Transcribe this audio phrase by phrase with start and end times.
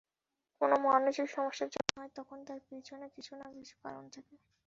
[0.61, 4.35] কোনো মানসিক সমস্যা যখন হয় তখন তার পিছনে কিছু-না-কিছু কারণ থাকে।